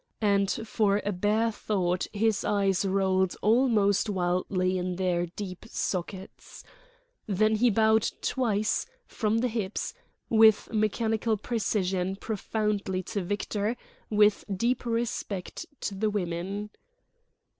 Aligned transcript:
And 0.23 0.49
for 0.67 0.99
a 1.05 1.11
bare 1.11 1.51
thought 1.51 2.07
his 2.11 2.43
eyes 2.43 2.85
rolled 2.85 3.35
almost 3.43 4.09
wildly 4.09 4.79
in 4.79 4.95
their 4.95 5.27
deep 5.27 5.65
sockets. 5.69 6.63
Then 7.27 7.57
he 7.57 7.69
bowed 7.69 8.09
twice, 8.23 8.87
from 9.05 9.37
the 9.37 9.47
hips, 9.47 9.93
with 10.27 10.73
mechanical 10.73 11.37
precision, 11.37 12.15
profoundly 12.15 13.03
to 13.13 13.21
Victor, 13.21 13.77
with 14.09 14.43
deep 14.51 14.87
respect 14.87 15.67
to 15.81 15.93
the 15.93 16.09
women. 16.09 16.71